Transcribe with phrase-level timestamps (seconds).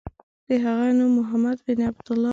[0.47, 2.29] د هغه نوم محمد بن عبدالله و.